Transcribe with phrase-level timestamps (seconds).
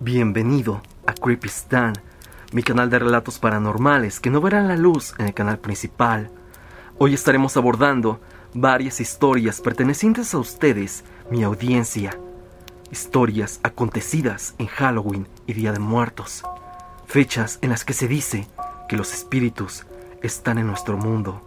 [0.00, 1.92] Bienvenido a Creepy Stan,
[2.52, 6.30] mi canal de relatos paranormales que no verán la luz en el canal principal.
[6.98, 8.20] Hoy estaremos abordando
[8.54, 11.02] varias historias pertenecientes a ustedes,
[11.32, 12.16] mi audiencia.
[12.92, 16.44] Historias acontecidas en Halloween y Día de Muertos.
[17.08, 18.46] Fechas en las que se dice
[18.88, 19.84] que los espíritus
[20.22, 21.42] están en nuestro mundo.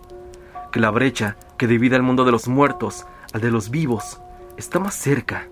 [0.74, 4.20] Que la brecha que divide el mundo de los muertos al de los vivos
[4.58, 5.48] está más cerca.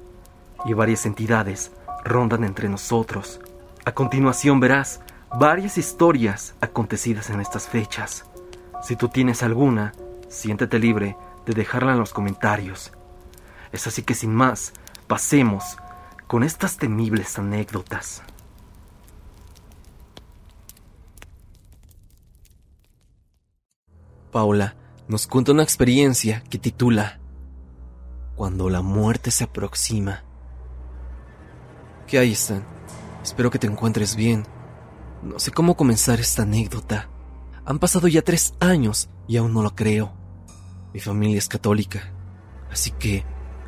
[0.65, 1.71] Y varias entidades
[2.03, 3.39] rondan entre nosotros.
[3.85, 5.01] A continuación verás
[5.37, 8.25] varias historias acontecidas en estas fechas.
[8.81, 9.93] Si tú tienes alguna,
[10.27, 12.91] siéntete libre de dejarla en los comentarios.
[13.71, 14.73] Es así que sin más,
[15.07, 15.77] pasemos
[16.27, 18.23] con estas temibles anécdotas.
[24.31, 24.75] Paula
[25.07, 27.19] nos cuenta una experiencia que titula
[28.35, 30.23] Cuando la muerte se aproxima.
[32.09, 32.65] ¿Qué hay, Stan?
[33.21, 34.43] Espero que te encuentres bien.
[35.21, 37.07] No sé cómo comenzar esta anécdota.
[37.65, 40.11] Han pasado ya tres años y aún no lo creo.
[40.91, 42.11] Mi familia es católica,
[42.71, 43.25] así que,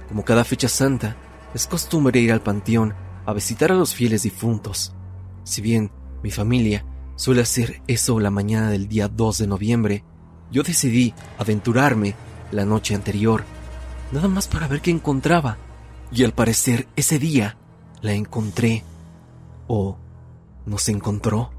[0.08, 1.16] como cada fecha santa,
[1.53, 2.95] es costumbre ir al panteón
[3.28, 4.95] a visitar a los fieles difuntos.
[5.44, 5.92] Si bien
[6.23, 6.84] mi familia
[7.17, 10.03] suele hacer eso la mañana del día 2 de noviembre,
[10.50, 12.16] yo decidí aventurarme
[12.52, 13.44] la noche anterior,
[14.12, 15.59] nada más para ver qué encontraba.
[16.12, 17.61] Y al parecer ese día
[18.02, 18.84] la encontré.
[19.68, 19.98] ¿O
[20.66, 21.52] no se encontró?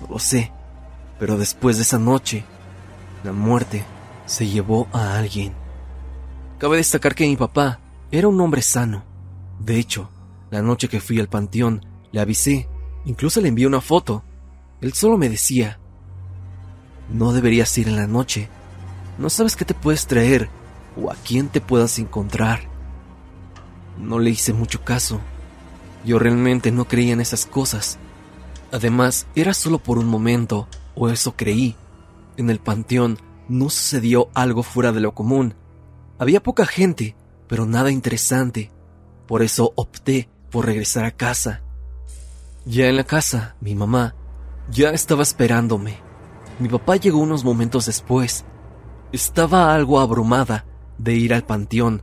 [0.00, 0.52] No lo sé.
[1.18, 2.44] Pero después de esa noche,
[3.22, 3.84] la muerte
[4.26, 5.52] se llevó a alguien.
[6.58, 9.04] Cabe destacar que mi papá era un hombre sano.
[9.58, 10.10] De hecho,
[10.50, 12.68] la noche que fui al panteón, le avisé,
[13.04, 14.22] incluso le envié una foto.
[14.80, 15.78] Él solo me decía,
[17.12, 18.48] no deberías ir en la noche.
[19.18, 20.48] No sabes qué te puedes traer
[21.00, 22.60] o a quién te puedas encontrar.
[23.98, 25.20] No le hice mucho caso.
[26.04, 27.98] Yo realmente no creía en esas cosas.
[28.72, 31.76] Además, era solo por un momento, o eso creí.
[32.36, 35.54] En el panteón no sucedió algo fuera de lo común.
[36.18, 37.16] Había poca gente,
[37.48, 38.70] pero nada interesante.
[39.26, 41.62] Por eso opté por regresar a casa.
[42.66, 44.14] Ya en la casa, mi mamá
[44.70, 45.98] ya estaba esperándome.
[46.58, 48.44] Mi papá llegó unos momentos después.
[49.12, 50.64] Estaba algo abrumada
[50.98, 52.02] de ir al panteón.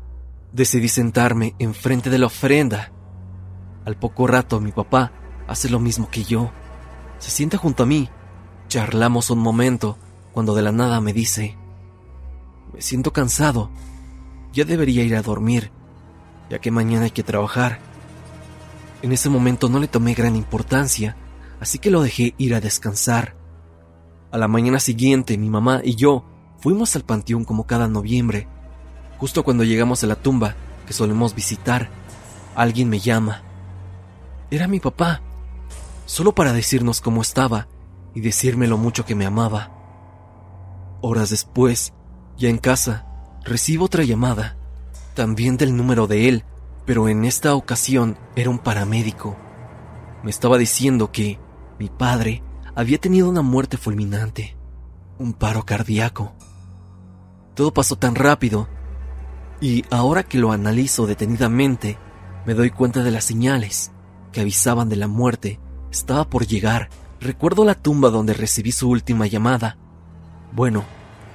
[0.51, 2.91] Decidí sentarme enfrente de la ofrenda
[3.85, 5.11] al poco rato mi papá
[5.47, 6.51] hace lo mismo que yo.
[7.19, 8.09] Se sienta junto a mí.
[8.67, 9.97] Charlamos un momento
[10.31, 11.57] cuando de la nada me dice,
[12.73, 13.69] me siento cansado.
[14.53, 15.71] Ya debería ir a dormir,
[16.49, 17.79] ya que mañana hay que trabajar.
[19.01, 21.17] En ese momento no le tomé gran importancia,
[21.59, 23.35] así que lo dejé ir a descansar.
[24.31, 26.25] A la mañana siguiente mi mamá y yo
[26.59, 28.47] fuimos al panteón como cada noviembre.
[29.17, 30.55] Justo cuando llegamos a la tumba
[30.87, 31.89] que solemos visitar,
[32.55, 33.43] alguien me llama.
[34.51, 35.21] Era mi papá,
[36.05, 37.69] solo para decirnos cómo estaba
[38.13, 39.71] y decirme lo mucho que me amaba.
[40.99, 41.93] Horas después,
[42.37, 43.07] ya en casa,
[43.45, 44.57] recibo otra llamada,
[45.13, 46.43] también del número de él,
[46.85, 49.37] pero en esta ocasión era un paramédico.
[50.21, 51.39] Me estaba diciendo que
[51.79, 52.43] mi padre
[52.75, 54.57] había tenido una muerte fulminante,
[55.17, 56.33] un paro cardíaco.
[57.55, 58.67] Todo pasó tan rápido,
[59.61, 61.97] y ahora que lo analizo detenidamente,
[62.45, 63.93] me doy cuenta de las señales
[64.31, 65.59] que avisaban de la muerte
[65.91, 66.89] estaba por llegar.
[67.19, 69.77] Recuerdo la tumba donde recibí su última llamada.
[70.53, 70.83] Bueno,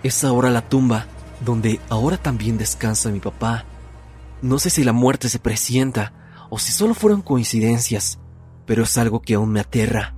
[0.02, 1.06] es ahora la tumba
[1.44, 3.64] donde ahora también descansa mi papá.
[4.42, 6.12] No sé si la muerte se presienta
[6.50, 8.18] o si solo fueron coincidencias,
[8.66, 10.14] pero es algo que aún me aterra.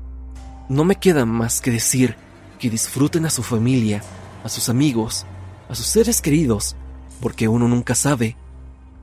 [0.69, 2.17] No me queda más que decir
[2.59, 4.03] que disfruten a su familia,
[4.44, 5.27] a sus amigos,
[5.69, 6.77] a sus seres queridos,
[7.21, 8.37] porque uno nunca sabe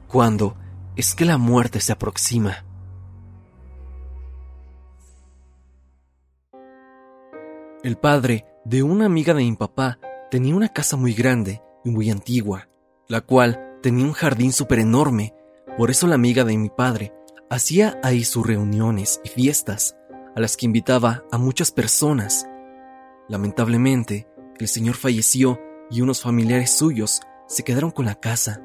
[0.07, 0.55] cuándo
[0.95, 2.64] es que la muerte se aproxima.
[7.85, 9.99] El padre de una amiga de mi papá
[10.31, 12.67] tenía una casa muy grande y muy antigua,
[13.07, 15.35] la cual tenía un jardín súper enorme,
[15.77, 17.13] por eso la amiga de mi padre
[17.47, 19.95] hacía ahí sus reuniones y fiestas,
[20.35, 22.47] a las que invitaba a muchas personas.
[23.29, 24.27] Lamentablemente,
[24.57, 25.59] el señor falleció
[25.91, 28.63] y unos familiares suyos se quedaron con la casa,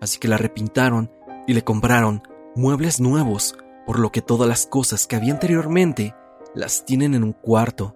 [0.00, 1.10] así que la repintaron
[1.48, 2.22] y le compraron
[2.54, 3.56] muebles nuevos,
[3.88, 6.14] por lo que todas las cosas que había anteriormente
[6.54, 7.95] las tienen en un cuarto.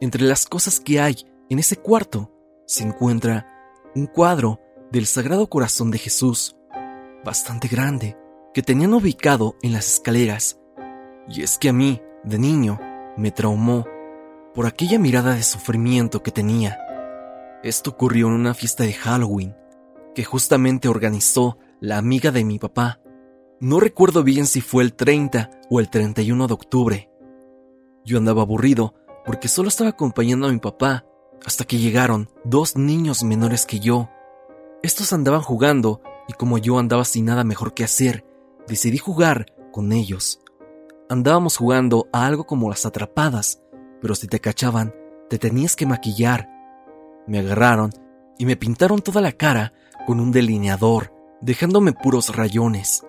[0.00, 1.16] Entre las cosas que hay
[1.48, 2.30] en ese cuarto
[2.66, 3.46] se encuentra
[3.94, 4.60] un cuadro
[4.92, 6.56] del Sagrado Corazón de Jesús,
[7.24, 8.16] bastante grande,
[8.54, 10.60] que tenían ubicado en las escaleras.
[11.28, 12.78] Y es que a mí, de niño,
[13.16, 13.86] me traumó
[14.54, 16.78] por aquella mirada de sufrimiento que tenía.
[17.62, 19.56] Esto ocurrió en una fiesta de Halloween
[20.14, 23.00] que justamente organizó la amiga de mi papá.
[23.60, 27.10] No recuerdo bien si fue el 30 o el 31 de octubre.
[28.04, 28.94] Yo andaba aburrido
[29.28, 31.04] porque solo estaba acompañando a mi papá
[31.44, 34.08] hasta que llegaron dos niños menores que yo.
[34.82, 38.24] Estos andaban jugando y como yo andaba sin nada mejor que hacer,
[38.66, 40.40] decidí jugar con ellos.
[41.10, 43.60] Andábamos jugando a algo como las atrapadas,
[44.00, 44.94] pero si te cachaban,
[45.28, 46.48] te tenías que maquillar.
[47.26, 47.90] Me agarraron
[48.38, 49.74] y me pintaron toda la cara
[50.06, 53.04] con un delineador, dejándome puros rayones.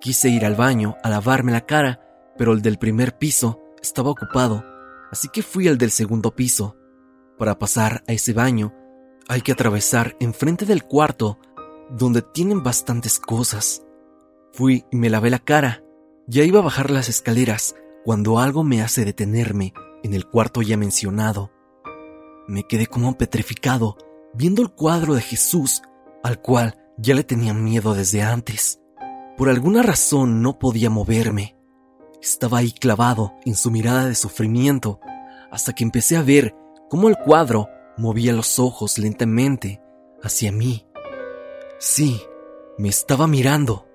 [0.00, 2.00] Quise ir al baño a lavarme la cara,
[2.38, 4.64] pero el del primer piso estaba ocupado,
[5.10, 6.76] así que fui al del segundo piso.
[7.38, 8.74] Para pasar a ese baño,
[9.28, 11.38] hay que atravesar enfrente del cuarto,
[11.90, 13.82] donde tienen bastantes cosas.
[14.52, 15.84] Fui y me lavé la cara.
[16.26, 17.74] Ya iba a bajar las escaleras
[18.04, 19.72] cuando algo me hace detenerme
[20.02, 21.50] en el cuarto ya mencionado.
[22.46, 23.96] Me quedé como petrificado
[24.34, 25.82] viendo el cuadro de Jesús,
[26.22, 28.80] al cual ya le tenía miedo desde antes.
[29.36, 31.57] Por alguna razón no podía moverme.
[32.20, 35.00] Estaba ahí clavado en su mirada de sufrimiento,
[35.50, 36.54] hasta que empecé a ver
[36.88, 39.80] cómo el cuadro movía los ojos lentamente
[40.22, 40.86] hacia mí.
[41.78, 42.20] Sí,
[42.76, 43.86] me estaba mirando.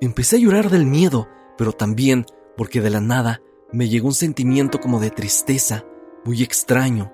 [0.00, 2.26] Empecé a llorar del miedo, pero también
[2.56, 3.40] porque de la nada
[3.72, 5.84] me llegó un sentimiento como de tristeza,
[6.24, 7.12] muy extraño.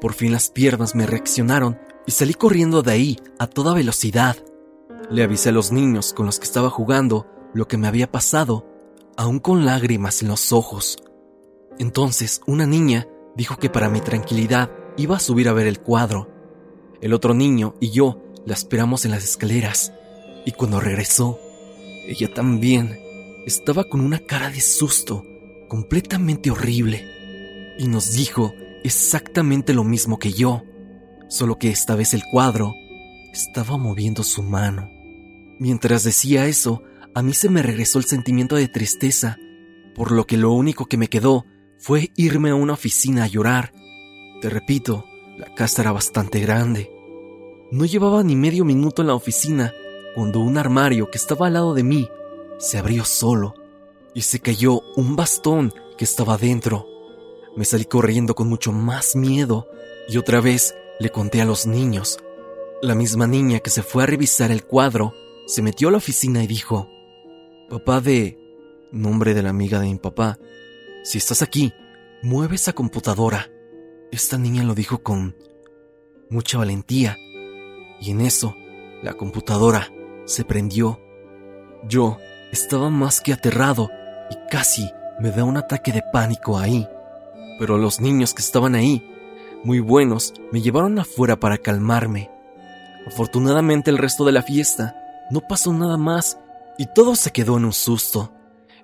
[0.00, 4.36] Por fin las piernas me reaccionaron y salí corriendo de ahí a toda velocidad.
[5.10, 8.66] Le avisé a los niños con los que estaba jugando lo que me había pasado,
[9.16, 10.98] aún con lágrimas en los ojos.
[11.78, 16.28] Entonces una niña dijo que para mi tranquilidad iba a subir a ver el cuadro.
[17.00, 19.92] El otro niño y yo la esperamos en las escaleras,
[20.46, 21.38] y cuando regresó,
[22.06, 22.98] ella también
[23.46, 25.24] estaba con una cara de susto
[25.68, 27.04] completamente horrible,
[27.78, 28.52] y nos dijo
[28.84, 30.62] exactamente lo mismo que yo,
[31.28, 32.74] solo que esta vez el cuadro
[33.32, 34.90] estaba moviendo su mano.
[35.58, 36.82] Mientras decía eso,
[37.14, 39.38] a mí se me regresó el sentimiento de tristeza,
[39.94, 41.46] por lo que lo único que me quedó
[41.78, 43.72] fue irme a una oficina a llorar.
[44.40, 45.04] Te repito,
[45.38, 46.90] la casa era bastante grande.
[47.70, 49.72] No llevaba ni medio minuto en la oficina
[50.14, 52.08] cuando un armario que estaba al lado de mí
[52.58, 53.54] se abrió solo
[54.14, 56.86] y se cayó un bastón que estaba dentro.
[57.56, 59.68] Me salí corriendo con mucho más miedo
[60.08, 62.18] y otra vez le conté a los niños.
[62.82, 65.14] La misma niña que se fue a revisar el cuadro
[65.46, 66.88] se metió a la oficina y dijo,
[67.74, 68.38] Papá de...
[68.92, 70.38] nombre de la amiga de mi papá,
[71.02, 71.72] si estás aquí,
[72.22, 73.50] mueve esa computadora.
[74.12, 75.34] Esta niña lo dijo con
[76.30, 77.16] mucha valentía
[78.00, 78.54] y en eso
[79.02, 79.92] la computadora
[80.24, 81.00] se prendió.
[81.88, 82.18] Yo
[82.52, 83.90] estaba más que aterrado
[84.30, 84.88] y casi
[85.18, 86.86] me da un ataque de pánico ahí.
[87.58, 89.04] Pero los niños que estaban ahí,
[89.64, 92.30] muy buenos, me llevaron afuera para calmarme.
[93.04, 94.94] Afortunadamente el resto de la fiesta
[95.32, 96.38] no pasó nada más
[96.78, 98.32] y todo se quedó en un susto.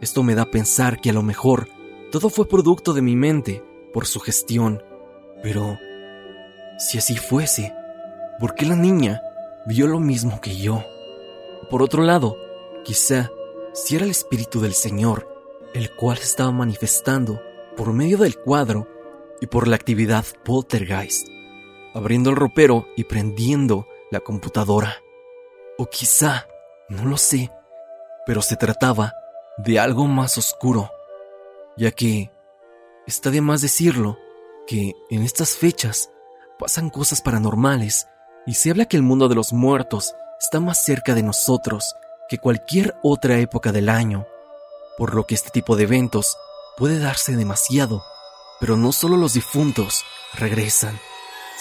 [0.00, 1.68] Esto me da a pensar que a lo mejor
[2.10, 4.82] todo fue producto de mi mente por su gestión.
[5.42, 5.78] Pero,
[6.78, 7.74] si así fuese,
[8.38, 9.22] ¿por qué la niña
[9.66, 10.84] vio lo mismo que yo?
[11.68, 12.36] Por otro lado,
[12.84, 13.30] quizá
[13.72, 15.28] si era el espíritu del Señor,
[15.74, 17.40] el cual se estaba manifestando
[17.76, 18.88] por medio del cuadro
[19.40, 21.28] y por la actividad poltergeist,
[21.94, 25.02] abriendo el ropero y prendiendo la computadora.
[25.78, 26.46] O quizá,
[26.88, 27.50] no lo sé,
[28.26, 29.14] pero se trataba
[29.58, 30.90] de algo más oscuro,
[31.76, 32.30] ya que
[33.06, 34.18] está de más decirlo
[34.66, 36.10] que en estas fechas
[36.58, 38.06] pasan cosas paranormales
[38.46, 41.94] y se habla que el mundo de los muertos está más cerca de nosotros
[42.28, 44.26] que cualquier otra época del año,
[44.96, 46.36] por lo que este tipo de eventos
[46.76, 48.02] puede darse demasiado,
[48.60, 50.98] pero no solo los difuntos regresan,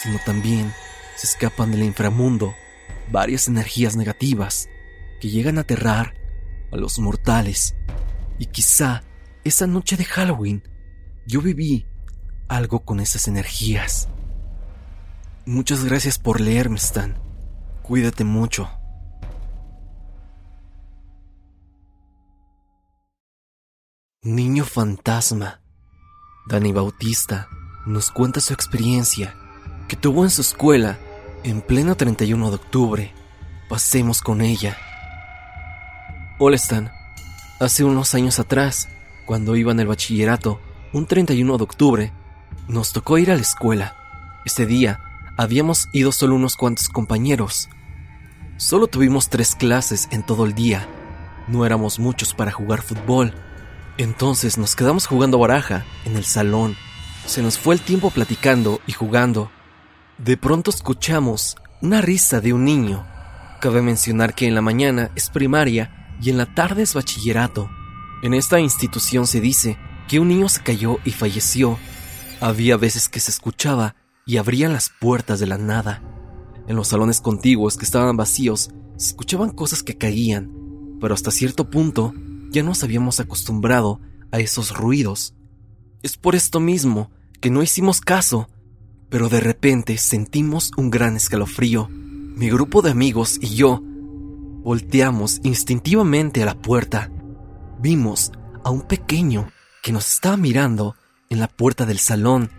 [0.01, 0.73] sino también
[1.15, 2.53] se escapan del inframundo
[3.11, 4.69] varias energías negativas
[5.19, 6.18] que llegan a aterrar
[6.71, 7.75] a los mortales.
[8.37, 9.03] Y quizá
[9.43, 10.63] esa noche de Halloween
[11.27, 11.85] yo viví
[12.47, 14.09] algo con esas energías.
[15.45, 17.17] Muchas gracias por leerme, Stan.
[17.83, 18.69] Cuídate mucho.
[24.21, 25.61] Niño fantasma.
[26.47, 27.47] Dani Bautista
[27.85, 29.35] nos cuenta su experiencia
[29.87, 30.99] que tuvo en su escuela
[31.43, 33.13] en pleno 31 de octubre.
[33.69, 34.77] Pasemos con ella.
[36.41, 36.89] Hola Stan.
[37.59, 38.87] Hace unos años atrás,
[39.25, 40.61] cuando iba en el bachillerato,
[40.93, 42.13] un 31 de octubre,
[42.69, 43.97] nos tocó ir a la escuela.
[44.45, 45.01] Este día
[45.35, 47.67] habíamos ido solo unos cuantos compañeros.
[48.55, 50.87] Solo tuvimos tres clases en todo el día.
[51.49, 53.33] No éramos muchos para jugar fútbol.
[53.97, 56.77] Entonces nos quedamos jugando baraja en el salón.
[57.25, 59.51] Se nos fue el tiempo platicando y jugando.
[60.17, 63.05] De pronto escuchamos una risa de un niño.
[63.59, 67.69] Cabe mencionar que en la mañana es primaria y en la tarde es bachillerato.
[68.21, 71.77] En esta institución se dice que un niño se cayó y falleció.
[72.41, 73.95] Había veces que se escuchaba
[74.25, 76.03] y abrían las puertas de la nada.
[76.67, 80.51] En los salones contiguos que estaban vacíos se escuchaban cosas que caían,
[80.99, 82.13] pero hasta cierto punto
[82.51, 85.35] ya nos habíamos acostumbrado a esos ruidos.
[86.03, 88.49] Es por esto mismo que no hicimos caso,
[89.09, 91.87] pero de repente sentimos un gran escalofrío.
[91.89, 93.81] Mi grupo de amigos y yo
[94.63, 97.09] volteamos instintivamente a la puerta.
[97.79, 98.31] Vimos
[98.63, 99.51] a un pequeño
[99.81, 100.95] que nos estaba mirando
[101.29, 102.51] en la puerta del salón.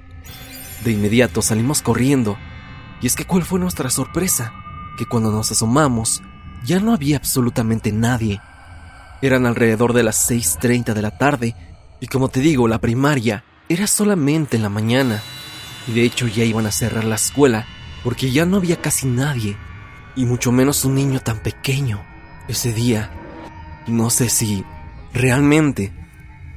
[0.85, 2.39] De inmediato salimos corriendo,
[3.03, 4.53] y es que cuál fue nuestra sorpresa,
[4.97, 6.23] que cuando nos asomamos
[6.65, 8.41] ya no había absolutamente nadie.
[9.23, 11.57] Eran alrededor de las 6.30 de la tarde,
[12.01, 15.23] y como te digo, la primaria era solamente en la mañana,
[15.87, 17.67] y de hecho ya iban a cerrar la escuela,
[18.03, 19.57] porque ya no había casi nadie,
[20.17, 22.05] y mucho menos un niño tan pequeño.
[22.49, 23.11] Ese día,
[23.87, 24.65] no sé si
[25.13, 25.93] realmente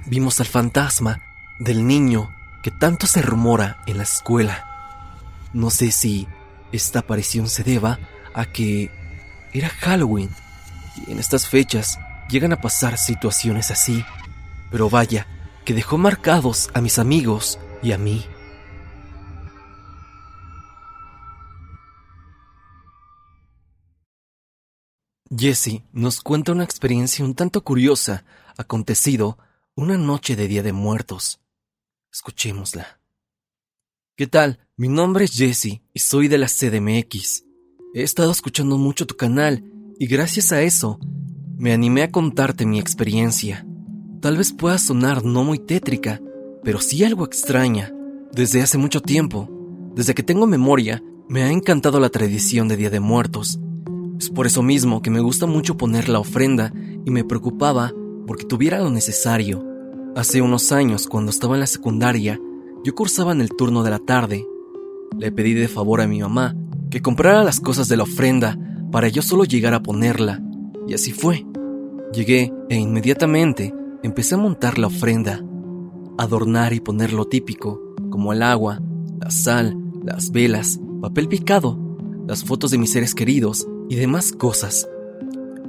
[0.06, 1.22] vimos al fantasma
[1.60, 5.10] del niño que tanto se rumora en la escuela.
[5.54, 6.28] No sé si
[6.72, 8.00] esta aparición se deba
[8.34, 8.90] a que
[9.54, 10.30] era Halloween
[11.06, 14.04] y en estas fechas llegan a pasar situaciones así,
[14.72, 15.28] pero vaya,
[15.66, 18.26] que dejó marcados a mis amigos y a mí.
[25.36, 28.24] Jesse nos cuenta una experiencia un tanto curiosa
[28.56, 29.40] acontecido
[29.76, 31.40] una noche de Día de Muertos.
[32.12, 33.00] Escuchémosla.
[34.16, 34.60] ¿Qué tal?
[34.78, 37.46] Mi nombre es Jesse y soy de la CDMX.
[37.96, 39.64] He estado escuchando mucho tu canal
[39.98, 41.00] y gracias a eso
[41.58, 43.66] me animé a contarte mi experiencia.
[44.22, 46.22] Tal vez pueda sonar no muy tétrica,
[46.64, 47.92] pero sí algo extraña.
[48.32, 49.50] Desde hace mucho tiempo,
[49.96, 53.60] desde que tengo memoria, me ha encantado la tradición de Día de Muertos.
[54.20, 56.72] Es por eso mismo que me gusta mucho poner la ofrenda
[57.06, 57.92] y me preocupaba
[58.28, 59.66] porque tuviera lo necesario.
[60.16, 62.40] Hace unos años, cuando estaba en la secundaria,
[62.84, 64.46] yo cursaba en el turno de la tarde.
[65.18, 66.56] Le pedí de favor a mi mamá
[66.90, 68.58] que comprara las cosas de la ofrenda
[68.92, 70.42] para yo solo llegar a ponerla,
[70.88, 71.46] y así fue.
[72.14, 75.44] Llegué e inmediatamente empecé a montar la ofrenda,
[76.18, 78.80] adornar y poner lo típico, como el agua,
[79.20, 81.80] la sal, las velas, papel picado,
[82.28, 84.88] las fotos de mis seres queridos y demás cosas.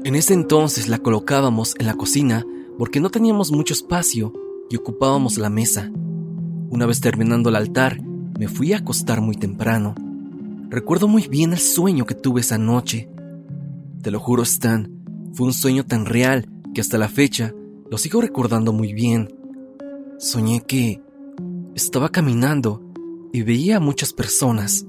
[0.04, 2.44] En ese entonces la colocábamos en la cocina
[2.78, 4.32] porque no teníamos mucho espacio
[4.68, 5.90] y ocupábamos la mesa.
[6.70, 8.02] Una vez terminando el altar,
[8.38, 9.94] me fui a acostar muy temprano.
[10.68, 13.08] Recuerdo muy bien el sueño que tuve esa noche.
[14.02, 14.90] Te lo juro, Stan,
[15.32, 17.54] fue un sueño tan real que hasta la fecha
[17.90, 19.28] lo sigo recordando muy bien.
[20.18, 21.00] Soñé que
[21.74, 22.82] estaba caminando
[23.32, 24.86] y veía a muchas personas.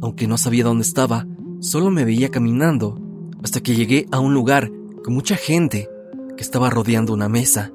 [0.00, 1.26] Aunque no sabía dónde estaba,
[1.62, 3.00] solo me veía caminando
[3.42, 4.70] hasta que llegué a un lugar
[5.04, 5.88] con mucha gente
[6.36, 7.72] que estaba rodeando una mesa.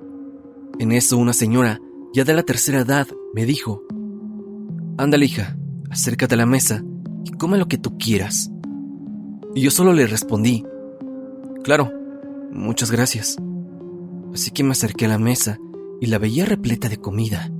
[0.77, 1.79] En eso una señora,
[2.13, 3.83] ya de la tercera edad, me dijo,
[4.97, 5.57] Ándale hija,
[5.89, 6.83] acércate a la mesa
[7.23, 8.51] y come lo que tú quieras.
[9.55, 10.65] Y yo solo le respondí,
[11.63, 11.91] Claro,
[12.51, 13.37] muchas gracias.
[14.33, 15.59] Así que me acerqué a la mesa
[16.01, 17.51] y la veía repleta de comida.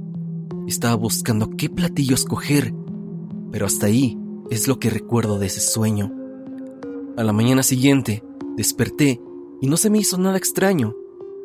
[0.67, 2.73] Estaba buscando qué platillo escoger,
[3.51, 4.17] pero hasta ahí
[4.49, 6.16] es lo que recuerdo de ese sueño.
[7.17, 8.23] A la mañana siguiente,
[8.55, 9.19] desperté
[9.59, 10.93] y no se me hizo nada extraño,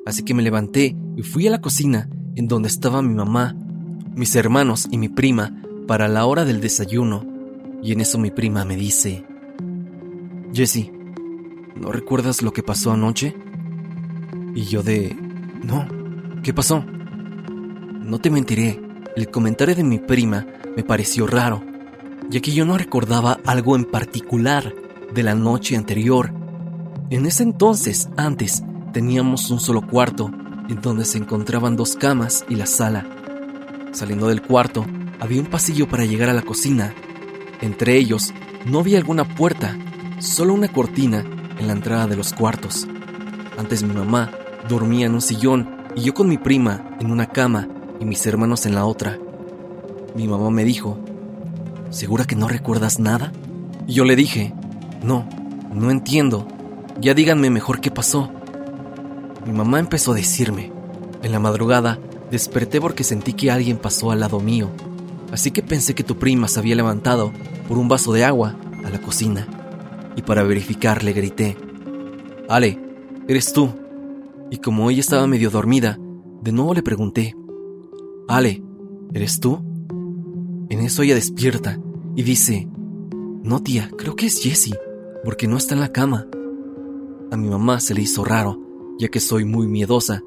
[0.04, 3.56] así que me levanté y fui a la cocina en donde estaba mi mamá,
[4.14, 7.24] mis hermanos y mi prima para la hora del desayuno,
[7.82, 9.24] y en eso mi prima me dice,
[10.52, 10.92] Jesse,
[11.74, 13.34] ¿no recuerdas lo que pasó anoche?
[14.54, 15.16] Y yo de,
[15.64, 15.88] no,
[16.42, 16.84] ¿qué pasó?
[16.84, 18.78] No te mentiré,
[19.16, 21.64] el comentario de mi prima me pareció raro,
[22.28, 24.81] ya que yo no recordaba algo en particular
[25.14, 26.32] de la noche anterior.
[27.10, 30.30] En ese entonces, antes, teníamos un solo cuarto,
[30.68, 33.06] en donde se encontraban dos camas y la sala.
[33.92, 34.86] Saliendo del cuarto,
[35.20, 36.94] había un pasillo para llegar a la cocina.
[37.60, 38.32] Entre ellos,
[38.64, 39.76] no había alguna puerta,
[40.18, 41.24] solo una cortina
[41.58, 42.86] en la entrada de los cuartos.
[43.58, 44.30] Antes mi mamá
[44.68, 47.68] dormía en un sillón y yo con mi prima en una cama
[48.00, 49.18] y mis hermanos en la otra.
[50.16, 50.98] Mi mamá me dijo,
[51.90, 53.32] ¿segura que no recuerdas nada?
[53.86, 54.54] Y yo le dije,
[55.02, 55.28] no,
[55.74, 56.46] no entiendo.
[57.00, 58.30] Ya díganme mejor qué pasó.
[59.44, 60.70] Mi mamá empezó a decirme.
[61.22, 61.98] En la madrugada
[62.30, 64.70] desperté porque sentí que alguien pasó al lado mío.
[65.32, 67.32] Así que pensé que tu prima se había levantado
[67.68, 69.46] por un vaso de agua a la cocina.
[70.16, 71.56] Y para verificar le grité,
[72.48, 72.78] Ale,
[73.28, 73.70] eres tú.
[74.50, 75.98] Y como ella estaba medio dormida,
[76.42, 77.34] de nuevo le pregunté,
[78.28, 78.62] Ale,
[79.14, 79.60] ¿eres tú?
[80.68, 81.78] En eso ella despierta
[82.14, 82.68] y dice,
[83.42, 84.74] no tía, creo que es Jessie
[85.24, 86.26] porque no está en la cama.
[87.30, 88.60] A mi mamá se le hizo raro,
[88.98, 90.22] ya que soy muy miedosa.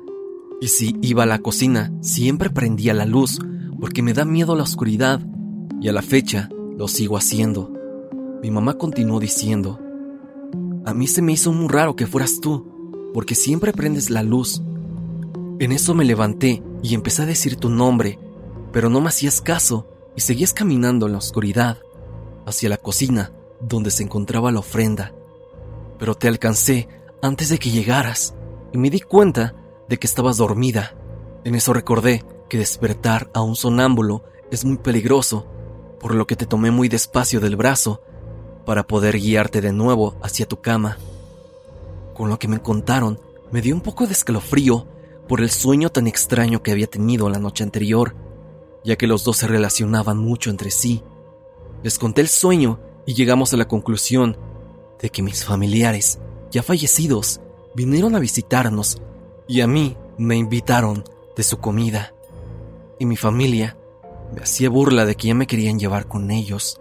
[0.62, 3.40] Y si iba a la cocina, siempre prendía la luz,
[3.80, 5.26] porque me da miedo la oscuridad,
[5.82, 7.72] y a la fecha lo sigo haciendo.
[8.42, 9.80] Mi mamá continuó diciendo,
[10.86, 12.66] a mí se me hizo muy raro que fueras tú,
[13.14, 14.62] porque siempre prendes la luz.
[15.60, 18.20] En eso me levanté y empecé a decir tu nombre,
[18.72, 21.80] pero no me hacías caso y seguías caminando en la oscuridad,
[22.46, 25.14] hacia la cocina, donde se encontraba la ofrenda.
[25.98, 26.88] Pero te alcancé
[27.22, 28.36] antes de que llegaras
[28.74, 29.56] y me di cuenta
[29.88, 30.96] de que estabas dormida.
[31.44, 35.48] En eso recordé que despertar a un sonámbulo es muy peligroso,
[36.00, 38.02] por lo que te tomé muy despacio del brazo
[38.66, 40.98] para poder guiarte de nuevo hacia tu cama.
[42.14, 43.20] Con lo que me contaron,
[43.52, 44.88] me dio un poco de escalofrío
[45.28, 48.16] por el sueño tan extraño que había tenido la noche anterior,
[48.84, 51.04] ya que los dos se relacionaban mucho entre sí.
[51.84, 54.38] Les conté el sueño y llegamos a la conclusión
[55.02, 56.20] de que mis familiares,
[56.52, 57.42] ya fallecidos,
[57.76, 59.02] vinieron a visitarnos
[59.48, 61.04] y a mí me invitaron
[61.36, 62.14] de su comida.
[62.98, 63.78] Y mi familia
[64.34, 66.80] me hacía burla de que ya me querían llevar con ellos.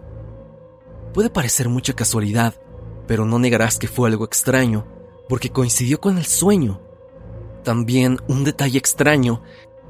[1.12, 2.54] Puede parecer mucha casualidad,
[3.06, 4.86] pero no negarás que fue algo extraño,
[5.28, 6.80] porque coincidió con el sueño.
[7.62, 9.42] También un detalle extraño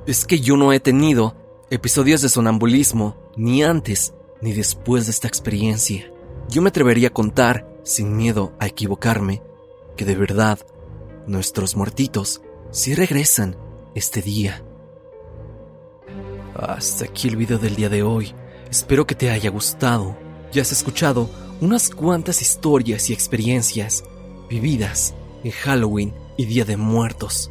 [0.06, 1.34] es que yo no he tenido
[1.70, 6.13] episodios de sonambulismo ni antes ni después de esta experiencia.
[6.48, 9.42] Yo me atrevería a contar, sin miedo a equivocarme,
[9.96, 10.58] que de verdad
[11.26, 13.56] nuestros muertitos sí regresan
[13.94, 14.62] este día.
[16.54, 18.34] Hasta aquí el video del día de hoy.
[18.70, 20.16] Espero que te haya gustado
[20.54, 21.28] ya has escuchado
[21.60, 24.04] unas cuantas historias y experiencias
[24.48, 27.50] vividas en Halloween y Día de Muertos.